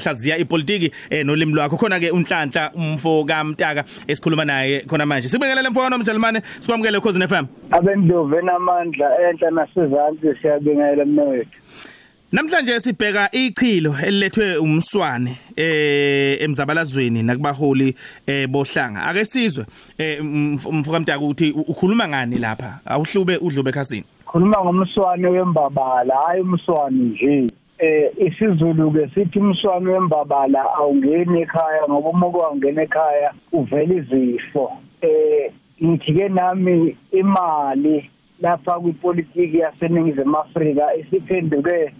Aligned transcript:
hlaziya 0.00 0.38
ipolitiki 0.38 0.90
eh 1.10 1.24
nolimi 1.24 1.52
lwakho. 1.54 1.76
Khona 1.76 2.00
ke 2.00 2.10
unhlanhla 2.10 2.72
umfo 2.74 3.24
kaMtaka 3.24 3.84
esikhuluma 4.08 4.44
naye 4.44 4.80
khona 4.88 5.06
manje. 5.06 5.28
Sibingelele 5.28 5.68
mfowethu 5.68 5.90
nomjalimane 5.90 6.42
sikwamukele 6.60 7.00
Khosi 7.00 7.28
FM 7.28 7.46
abendlovu 7.70 8.36
enamandla 8.36 9.06
enhla 9.30 9.50
nasezantsi 9.50 10.40
siyabingelela 10.42 11.04
mnewethu. 11.04 11.58
Namhlanje 12.32 12.80
sibheka 12.80 13.30
ichilo 13.32 13.94
elilethwe 14.06 14.56
umswane 14.56 15.36
eh 15.56 16.42
emzabalazweni 16.42 17.22
nakubaholi 17.22 17.94
eh 18.26 18.46
bohlanga. 18.48 19.02
Ake 19.02 19.24
sizwe 19.24 19.64
eh 19.98 20.24
mfuka 20.72 21.00
mtaka 21.00 21.18
ukuthi 21.18 21.50
ukhuluma 21.50 22.08
ngani 22.08 22.38
lapha? 22.38 22.78
Awuhlube 22.86 23.36
udlube 23.36 23.70
ekhasini. 23.70 24.04
Khuluma 24.26 24.64
ngomswane 24.64 25.28
wembabala. 25.28 26.14
Hayi 26.26 26.40
umswane 26.40 27.04
nje. 27.04 27.46
Eh 27.80 28.12
isiZulu 28.18 28.92
ke 28.92 29.08
sithi 29.14 29.38
umswane 29.40 29.88
wembabala 29.90 30.60
awungeni 30.76 31.42
ekhaya 31.42 31.88
ngoba 31.88 32.10
uma 32.10 32.30
kwangena 32.30 32.82
ekhaya 32.82 33.32
uvela 33.52 33.94
izifo. 33.94 34.72
Eh 35.00 35.48
ngithi 35.80 36.12
ke 36.12 36.28
nami 36.28 36.96
imali 37.12 38.10
lapha 38.40 38.80
kwipolitiki 38.80 39.58
yaseningizimu 39.58 40.36
Afrika 40.38 40.94
isiphenduke 40.94 41.92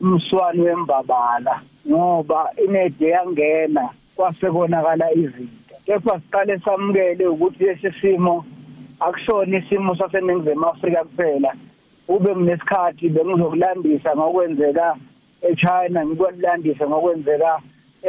umswane 0.00 0.62
wembabala 0.62 1.62
ngoba 1.88 2.50
inede 2.64 3.08
yangena 3.08 3.90
kwasekonakala 4.16 5.12
izinto. 5.12 5.74
Kepha 5.86 6.20
siqale 6.20 6.58
samukele 6.58 7.26
ukuthi 7.26 7.64
lesi 7.64 7.90
simo 8.00 8.44
akusona 9.00 9.58
isimo 9.58 9.96
saseningizimu 9.96 10.66
Afrika 10.66 11.04
kuphela. 11.04 11.54
Ube 12.08 12.34
kunesikhathi 12.34 13.08
bengizokulandisa 13.08 14.16
ngokwenzeka 14.16 14.96
eChina 15.48 16.06
ngikwalandisa 16.06 16.84
ngokwenzeka 16.88 17.50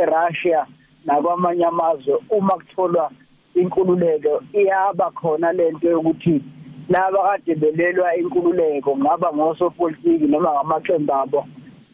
eRussia 0.02 0.66
nakwamanye 1.06 1.66
amazwe. 1.66 2.16
Uma 2.30 2.54
kutholwa 2.54 3.12
inkululeko 3.56 4.44
iyaba 4.54 5.12
khona 5.12 5.52
lento 5.52 5.88
yokuthi 5.90 6.42
laba 6.90 7.20
kade 7.24 7.56
belelwa 7.56 8.16
inkululeko 8.16 8.98
ngaba 8.98 9.34
ngosopolitiki 9.34 10.28
noma 10.28 10.52
ngamaqembu 10.54 11.14
abo 11.14 11.46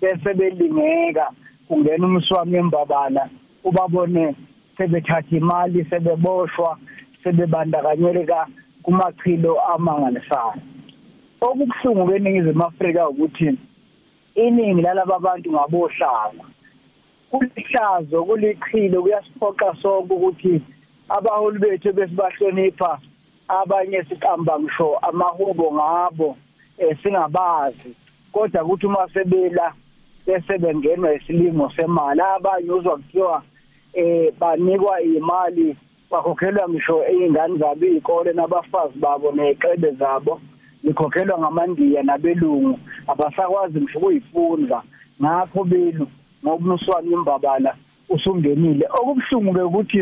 bese 0.01 0.33
belingeka 0.33 1.25
kungena 1.67 2.05
umswami 2.07 2.57
embabala 2.57 3.29
ubabone 3.63 4.35
sebethatha 4.77 5.35
imali 5.35 5.85
sebeboshwa 5.89 6.77
sebebandakanyeleka 7.23 8.47
kumachilo 8.83 9.59
amangalisayo. 9.73 10.61
Okubuhlungu 11.45 12.05
kweningizimu 12.05 12.63
Afrika 12.63 13.09
ukuthi 13.09 13.57
iningi 14.35 14.81
lalaba 14.81 15.19
bantu 15.19 15.51
ngabohlanga. 15.51 16.45
Kulihlazo 17.31 18.23
kulichilo 18.25 19.01
kuyasiphoqa 19.01 19.75
sonke 19.81 20.13
ukuthi 20.13 20.61
abaholi 21.09 21.59
bethu 21.59 21.93
besibahlonipha 21.93 22.99
abanye 23.47 24.03
siqamba 24.03 24.59
ngisho 24.59 24.97
amahubo 24.97 25.73
ngabo 25.73 26.37
singabazi. 27.01 27.95
Kodwa 28.31 28.63
ukuthi 28.63 28.85
uma 28.85 29.07
sebela 29.13 29.73
bese 30.25 30.57
bengenwa 30.57 31.13
isilimo 31.13 31.71
semali 31.75 32.21
abanye 32.21 32.71
uzwa 32.71 32.97
kuthiwa 32.97 33.43
eh 33.93 34.33
banikwa 34.39 35.01
imali 35.01 35.77
bakhokhelwa 36.11 36.69
ngisho 36.69 37.07
izingane 37.07 37.57
zabo 37.57 37.85
izikole 37.85 38.33
nabafazi 38.33 38.99
babo 38.99 39.31
neqebe 39.31 39.91
zabo. 39.91 40.41
Likhokhelwa 40.85 41.39
ngamandiya 41.39 42.03
nabelungu 42.03 42.79
abasakwazi 43.07 43.81
ngisho 43.81 43.99
ukuyifunda. 43.99 44.81
Ngakho 45.21 45.63
belu 45.63 46.07
ngoba 46.43 46.73
umswani 46.73 47.11
imbabala 47.11 47.75
usungenile. 48.09 48.85
Okubuhlungu 48.93 49.53
ke 49.53 49.61
ukuthi 49.61 49.99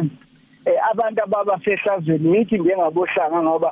abantu 0.92 1.24
ababa 1.24 1.60
sehlazweni 1.64 2.38
yithi 2.38 2.58
njengabohlanga 2.58 3.44
ngoba 3.44 3.72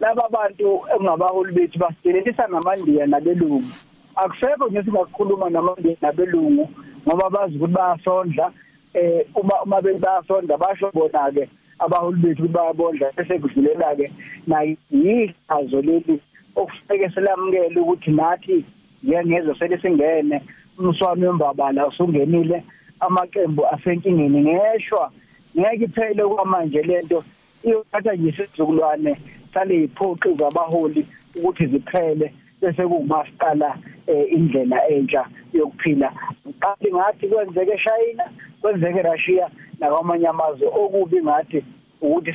laba 0.00 0.28
bantu 0.28 0.80
engabaholi 0.94 1.52
bethu 1.52 1.78
basidelelisa 1.78 2.46
namandiya 2.46 3.06
nabelungu. 3.06 3.70
Akusekho 4.16 4.68
nje 4.68 4.82
singakhuluma 4.82 5.50
namandiya 5.50 5.96
nabelungu 6.00 6.68
ngoba 7.08 7.30
bazi 7.30 7.56
ukuthi 7.56 7.72
bayasondla 7.72 8.52
eh 8.94 9.26
uma 9.34 9.62
uma 9.62 9.82
bayasondla 9.82 10.56
basho 10.56 10.90
bona 10.94 11.30
ke 11.34 11.48
abaholi 11.78 12.20
bethu 12.22 12.48
bayabondla 12.48 13.10
bese 13.16 13.38
kudlulela 13.38 13.96
ke 13.96 14.12
nayi 14.46 14.78
yihazo 14.90 15.82
leli 15.82 16.20
okufanele 16.56 17.10
silamukele 17.14 17.80
ukuthi 17.80 18.10
nathi 18.10 18.64
ngiyengezwe 19.04 19.54
sele 19.58 19.78
singene 19.78 20.42
umswami 20.78 21.26
wembabala 21.26 21.86
usungenile 21.86 22.64
amaqembu 23.00 23.66
asenkingeni 23.66 24.40
ngeshwa. 24.42 25.10
Ngeke 25.58 25.84
iphele 25.84 26.24
kwamanje 26.24 26.82
lento 26.82 27.24
iyothatha 27.64 28.12
nje 28.14 28.28
isizukulwane 28.28 29.16
sale 29.54 29.84
iphoqi 29.84 30.34
zabaholi 30.38 31.06
ukuthi 31.36 31.66
ziphele 31.66 32.32
bese 32.60 32.82
kumasicala 32.86 33.78
indlela 34.06 34.88
entsha 34.88 35.26
yokuphila. 35.52 36.12
Qali 36.60 36.88
ngathi 36.94 37.28
kwenzeke 37.28 37.72
eShayina 37.72 38.24
kwenzeke 38.60 38.98
eRussia 38.98 39.50
nakwamanye 39.80 40.26
amazwe 40.28 40.66
okubi 40.66 41.22
ngathi 41.22 41.64
ukuthi 42.00 42.32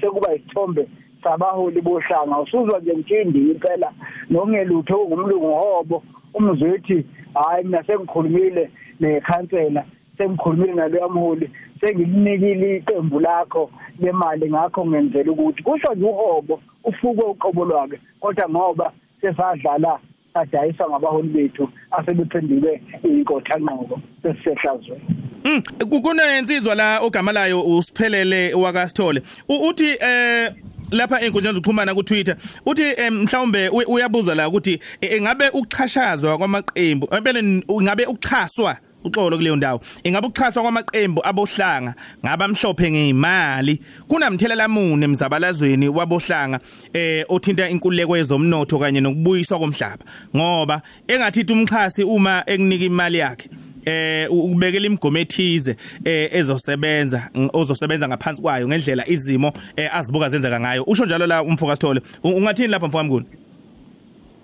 sekuba 0.00 0.34
isithombe 0.34 0.88
sabaholi 1.22 1.80
bohlanga 1.80 2.40
usuzwa 2.40 2.80
nje 2.80 2.92
mtshindi 2.92 3.38
impela 3.38 3.92
nokungelutho 4.30 5.06
ngumlungu 5.06 5.54
hobo 5.54 6.02
umzwethi 6.34 7.06
hayi 7.34 7.64
mina 7.64 7.84
sengikhulumile 7.84 8.70
nekhansela 9.00 9.84
sengikhulumile 10.18 10.74
naloya 10.74 11.08
mholi 11.08 11.50
sengilinikile 11.80 12.76
iqembu 12.76 13.20
lakho 13.20 13.70
lemali 14.00 14.50
ngakho 14.50 14.86
ngenzela 14.86 15.32
ukuthi 15.32 15.62
kusho 15.62 15.94
nje 15.94 16.04
uhobo 16.04 16.60
ufuke 16.84 17.22
uqobo 17.22 17.64
lwakhe. 17.64 17.98
Kodwa 18.20 18.48
ngoba 18.48 18.92
sesadlala 19.20 19.98
adayiswa 20.34 20.88
ngabaholi 20.90 21.28
bethu 21.28 21.68
asebephenduke 21.90 22.82
inkotha 23.04 23.58
nqobo 23.58 24.00
sesisehlazweni 24.22 25.02
Mm 25.44 25.62
kunensizwa 26.02 26.74
la 26.74 27.00
ogama 27.00 27.32
layo 27.32 27.62
usiphelele 27.62 28.54
wakasithole. 28.54 29.22
Uthi 29.48 29.96
eh 30.00 30.52
lapha 30.90 31.20
enkundleni 31.20 31.54
zokuxhumana 31.54 31.94
ku 31.94 32.02
Twitter 32.02 32.36
uthi 32.66 33.10
mhlawumbe 33.10 33.68
uyabuza 33.68 34.34
la 34.34 34.48
ukuthi 34.48 34.78
engabe 35.00 35.48
ukuchashazwa 35.48 36.38
kwamaqembu 36.38 37.08
empela 37.16 37.42
ngabe 37.82 38.06
ukuchaswa 38.06 38.76
uxolo 39.04 39.36
kuleyo 39.36 39.56
ndawo 39.56 39.80
ingabe 40.04 40.26
ukuchaswa 40.26 40.62
kwamaqembu 40.62 41.26
abohlanga 41.26 41.94
ngabamhlophe 42.24 42.90
ngeimali 42.90 43.80
kunamthelela 44.08 44.68
mune 44.68 45.04
emzabalazweni 45.04 45.88
wabohlanga 45.88 46.60
eh 46.92 47.24
othinta 47.28 47.68
inkululeko 47.68 48.16
yezomnotho 48.16 48.78
kanye 48.78 49.00
nokubuyiswa 49.00 49.58
komhlaba? 49.58 50.04
Ngoba 50.36 50.82
engathithi 51.08 51.52
umxhasi 51.52 52.02
uma 52.04 52.42
ekunika 52.46 52.84
imali 52.84 53.18
yakhe 53.18 53.48
eh 53.88 54.32
ukubekela 54.32 54.86
imigomo 54.86 55.18
ethize 55.18 55.76
eh 56.04 56.28
ezosebenza 56.38 57.30
ozosebenza 57.52 58.08
ngaphansi 58.08 58.42
kwayo 58.42 58.68
ngendlela 58.68 59.08
izimo 59.08 59.52
azibuka 59.92 60.28
zenzeka 60.28 60.60
ngayo. 60.60 60.84
Usho 60.86 61.04
njalo 61.06 61.26
la 61.26 61.42
umfoka 61.42 61.76
sithole 61.76 62.00
ungathini 62.24 62.68
lapha 62.68 62.86
mfoka 62.86 63.04
mnguni 63.04 63.26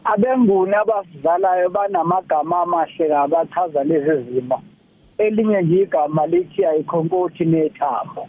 abenguni 0.04 0.74
abasidlalayo 0.74 1.70
banamagama 1.70 2.60
amahle 2.62 3.08
kabachaza 3.08 3.84
lezi 3.84 4.32
zimo. 4.32 4.62
Elinye 5.18 5.62
nje 5.62 5.82
igama 5.82 6.26
lithi 6.26 6.64
ayikhonkoti 6.64 7.44
nethambo. 7.44 8.28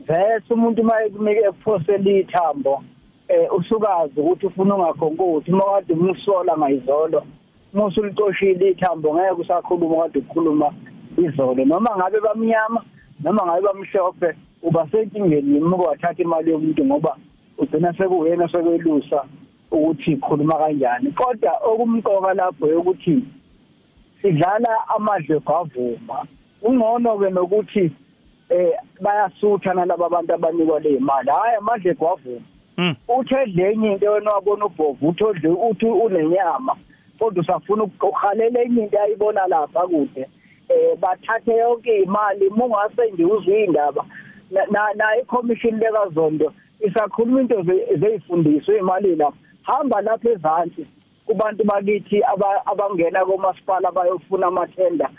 Vese 0.00 0.54
umuntu 0.54 0.84
mayekunika 0.84 1.40
ekuphosela 1.48 2.10
ithambo 2.10 2.82
eh 3.28 3.52
usukazi 3.56 4.20
ukuthi 4.20 4.46
ufuna 4.46 4.74
ungakhonkoti 4.74 5.52
uma 5.52 5.64
kade 5.64 5.92
umsola 5.92 6.56
ngayizolo 6.58 7.22
musu 7.74 8.02
licoshile 8.04 8.70
ithambo 8.70 9.14
ngeke 9.14 9.40
usakhuluma 9.40 10.02
kade 10.02 10.18
ukukhuluma 10.18 10.72
izolo. 11.18 11.64
Noma 11.64 11.90
ngabe 11.96 12.20
bamnyama 12.20 12.84
noma 13.24 13.46
ngabe 13.46 13.62
bamhlophe 13.62 14.34
uba 14.62 14.88
senkingeni 14.90 15.60
uma 15.60 15.76
kwathatha 15.76 16.22
imali 16.22 16.50
yomuntu 16.50 16.84
ngoba 16.84 17.16
ugcina 17.58 17.92
sekuyena 17.92 18.48
sekwelusa 18.48 19.24
ukuthi 19.70 20.12
ikhuluma 20.12 20.58
kanjani. 20.58 21.12
Kodwa 21.12 21.52
okumqoka 21.64 22.34
lapho 22.34 22.66
ukuthi 22.66 23.24
sidlala 24.22 24.88
amadle 24.96 25.40
kwavuma 25.40 26.26
ungcono 26.62 27.18
ke 27.18 27.30
nokuthi 27.30 27.92
eh 28.50 28.72
bayasutha 29.00 29.74
nalabo 29.74 30.06
abantu 30.06 30.34
abanikwa 30.34 30.80
le 30.80 30.98
mali. 30.98 31.30
Hayi 31.30 31.56
amadle 31.58 31.94
kwavuma 31.94 32.40
uthedle 33.08 33.72
enye 33.72 33.92
into 33.92 34.12
wena 34.12 34.30
wabona 34.30 34.66
ubhovu 34.66 35.08
uthodle 35.08 35.48
uthi 35.48 35.86
unenyama. 35.86 36.76
Kodwa 37.18 37.42
usafuna 37.42 37.82
ukuhalela 37.84 38.62
enye 38.62 38.82
into 38.82 39.00
ayibona 39.00 39.46
lapha 39.46 39.80
kude. 39.86 40.26
Eh 40.68 40.96
bathathe 41.00 41.56
yonke 41.56 41.96
imali 42.02 42.50
mungase 42.50 43.10
nje 43.12 43.24
uzwe 43.24 43.64
indaba 43.64 44.04
na 44.50 44.92
na 44.94 45.16
iCommission 45.16 45.78
lekazondo 45.80 46.52
isakhuluma 46.80 47.40
into 47.40 47.62
zeyifundiswa 47.96 48.76
imali 48.78 49.16
lapha. 49.16 49.36
Hamba 49.62 50.00
lapha 50.00 50.30
ezantsi 50.30 50.86
kubantu 51.26 51.64
bakithi 51.64 52.22
abangena 52.66 53.24
komasipala 53.24 53.90
bayofuna 53.92 54.46
amathenda 54.46 55.10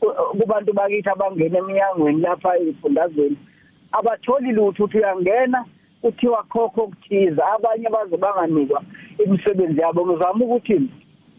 ku- 0.00 0.14
kubantu 0.40 0.72
bakithi 0.72 1.08
abangena 1.08 1.58
eminyangweni 1.58 2.20
lapha 2.20 2.58
ezifundazweni 2.58 3.36
abatholi 3.92 4.52
lutho 4.52 4.84
uthi 4.84 4.98
uyangena 4.98 5.64
kuthiwa 6.02 6.42
khokho 6.42 6.82
okuthiza 6.84 7.46
abanye 7.54 7.88
baze 7.88 8.16
banganikwa 8.16 8.82
imisebenzi 9.24 9.80
yabo. 9.80 10.06
Ngizama 10.06 10.44
ukuthi 10.44 10.80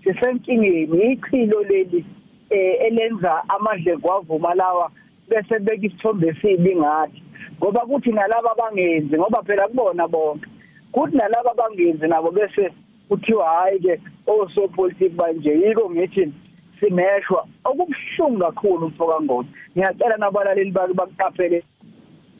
sisenkingeni 0.07 1.11
ichilo 1.11 1.63
leli 1.63 2.05
eh, 2.49 2.75
elenza 2.87 3.43
amadleko 3.49 4.13
avuma 4.13 4.55
lawa 4.55 4.91
bese 5.29 5.59
beka 5.59 5.87
isithombe 5.87 6.27
esibi 6.27 6.75
ngathi 6.75 7.23
ngoba 7.57 7.79
kuthi 7.79 8.11
nalabo 8.11 8.51
abangenzi 8.51 9.17
ngoba 9.17 9.43
phela 9.43 9.67
kubona 9.67 10.07
bonke 10.07 10.47
kuthi 10.91 11.17
nalabo 11.17 11.51
abangenzi 11.51 12.07
nabo 12.07 12.31
bese 12.31 12.71
kuthiwa 13.09 13.49
hayi 13.49 13.79
ke 13.79 14.01
osopolitiki 14.27 15.15
banje 15.15 15.51
yiko 15.51 15.89
ngithi 15.89 16.33
simeshwa. 16.79 17.47
Okubuhlungu 17.63 18.39
kakhulu 18.39 18.87
mfoka 18.87 19.21
ngoni 19.21 19.49
ngiyacela 19.77 20.17
nabalaleli 20.17 20.71
bake 20.71 20.93
bakuqaphele 20.93 21.63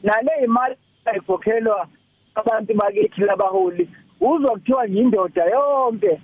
nale 0.02 0.30
imali 0.44 0.74
ayikhokhelwa 1.04 1.86
abantu 2.34 2.74
bakithi 2.74 3.20
labaholi 3.20 3.88
uzwa 4.20 4.50
kuthiwa 4.50 4.86
nje 4.86 5.00
indoda 5.00 5.44
yonke 5.44 6.20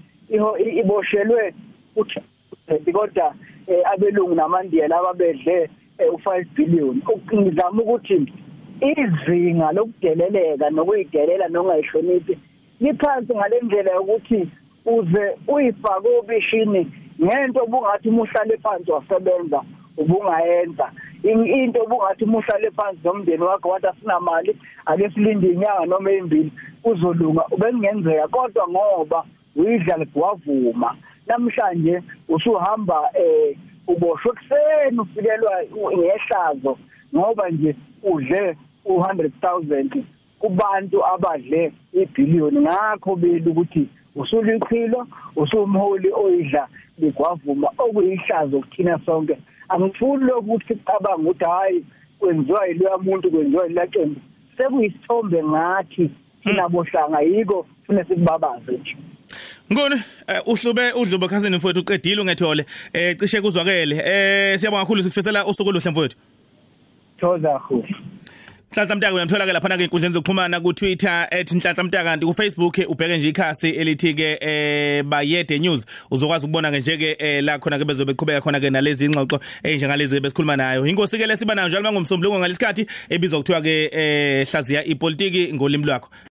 iboshelwe 0.80 1.54
uthi 1.96 2.20
kodwa 2.92 3.34
eh, 3.66 3.82
abelungu 3.92 4.34
namandiya 4.34 4.88
laba 4.88 5.14
bedle 5.14 5.70
eh, 5.98 6.12
u5 6.12 6.44
billion. 6.54 7.02
Ngizama 7.34 7.82
ukuthi 7.82 8.32
izinga 8.80 9.72
lokudeleleka 9.72 10.70
nokuyidelela 10.70 11.48
nongayihloniphi 11.48 12.38
liphansi 12.80 13.34
ngalendlela 13.34 13.90
yokuthi 13.92 14.48
uze 14.86 15.24
uyifake 15.48 16.08
obishini 16.18 16.90
ngento 17.22 17.62
obungathi 17.62 18.08
umuhlale 18.08 18.56
phansi 18.56 18.90
wasebenza 18.90 19.62
ubungayenza. 19.96 20.90
In- 21.22 21.46
into 21.46 21.82
obungathi 21.82 22.24
umuhlale 22.24 22.70
phansi 22.70 23.00
nomndeni 23.04 23.42
wakho 23.42 23.68
wathi 23.68 23.86
asinamali 23.86 24.56
ake 24.86 25.10
silinde 25.10 25.48
inyanga 25.48 25.86
noma 25.86 26.10
ezimbili 26.10 26.52
uzolunga 26.84 27.44
ubengenzeka 27.50 28.28
kodwa 28.28 28.68
ngoba 28.68 29.24
uyidla 29.56 30.06
wavuma 30.14 30.96
namhlanje 31.26 32.02
usuhamba 32.28 32.98
eh 33.14 33.56
uboshwe 33.86 34.32
kuseni 34.32 35.00
ufikelwa 35.00 35.52
ngehlazo 35.96 36.78
ngoba 37.14 37.50
nje 37.50 37.74
udle 38.02 38.56
u100000 38.84 40.02
kubantu 40.38 41.06
abadle 41.06 41.72
ibillion 41.92 42.60
ngakho 42.60 43.16
beli 43.16 43.50
ukuthi 43.50 43.88
usulichilo 44.16 45.06
usumholi 45.36 46.10
oyidla 46.12 46.68
ligwavuma 46.98 47.68
okuyihlazo 47.78 48.60
kuthina 48.60 48.98
sonke. 49.06 49.36
Angifuni 49.68 50.24
lokuthi 50.24 50.74
cabanga 50.74 51.16
ukuthi 51.22 51.44
hayi 51.44 51.84
kwenziwa 52.18 52.66
yiloya 52.66 52.98
muntu 52.98 53.30
kwenziwa 53.30 53.66
yilaqembu 53.66 54.20
sekuyisithombe 54.56 55.44
ngathi 55.44 56.10
thina 56.42 56.68
bohlanga 56.68 57.20
yiko 57.20 57.66
fune 57.86 58.04
sikubabaze 58.04 58.72
nje. 58.72 58.96
Ngone 59.72 59.96
eh, 60.28 60.40
uhlube 60.46 60.92
udlubo 60.92 61.28
cousin 61.28 61.56
mfowethu 61.56 61.80
uqedile 61.80 62.20
ungethole. 62.20 62.66
Eh 62.92 63.16
cishe 63.16 63.40
kuzwakele. 63.40 63.96
Eh 63.96 64.58
siyabonga 64.58 64.82
kakhulu 64.82 65.02
sikufisela 65.02 65.46
usuku 65.46 65.68
oluhle 65.70 65.90
mfowethu. 65.90 66.16
Thoza 67.20 67.58
khulu 67.58 67.88
Nhlanhla 68.74 68.96
Mtaka 68.96 69.14
uyamthola 69.14 69.46
ke 69.46 69.52
lapha 69.52 69.76
ke 69.78 69.84
inkundleni 69.84 70.14
zokuxhumana 70.14 70.60
ku 70.60 70.72
Twitter 70.72 71.28
@nhlanhla 71.30 71.84
Mtaka 71.84 72.04
kanti 72.04 72.26
ku 72.26 72.32
Facebook 72.34 72.78
ubheke 72.88 73.18
nje 73.18 73.28
ikhasi 73.28 73.70
elithi 73.70 74.14
ke 74.14 74.38
eh 74.40 75.02
bayede 75.04 75.58
news. 75.58 75.86
Uzokwazi 76.10 76.46
ukubona 76.46 76.72
ke 76.72 76.80
nje 76.80 76.96
ke 76.96 77.16
eh, 77.18 77.44
la 77.44 77.58
khona 77.58 77.78
ke 77.78 77.84
bezobe 77.84 78.12
beqhubeka 78.12 78.40
khona 78.40 78.60
ke 78.60 78.70
nalezi 78.70 79.06
ingxoxo 79.06 79.38
enjengalezi 79.62 80.20
besikhuluma 80.20 80.56
nayo. 80.56 80.86
Inkosi 80.86 81.18
ke 81.18 81.26
lesiba 81.26 81.54
nayo 81.54 81.68
njalo 81.68 81.82
mangomsombuluko 81.82 82.38
ngalesikhathi 82.38 82.86
ebizwa 83.10 83.38
kuthiwa 83.38 83.62
ke 83.62 83.90
eh 83.92 84.46
hlaziya 84.46 84.84
ipolitiki 84.84 85.54
ngolimi 85.54 85.84
lwakho. 85.84 86.10